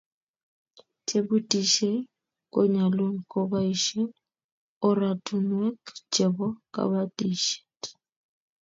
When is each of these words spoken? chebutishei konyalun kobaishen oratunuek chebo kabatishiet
chebutishei 1.07 1.97
konyalun 2.53 3.15
kobaishen 3.31 4.09
oratunuek 4.87 5.81
chebo 6.13 6.47
kabatishiet 6.73 7.81